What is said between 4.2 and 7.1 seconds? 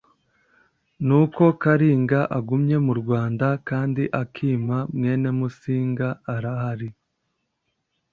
ikima mwene musinga arahari